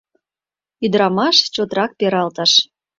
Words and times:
Ӱдырамаш 0.85 1.37
чотрак 1.53 1.91
пералтыш. 1.99 2.51